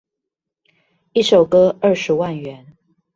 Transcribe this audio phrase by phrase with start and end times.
[1.13, 2.75] 一首歌二十萬元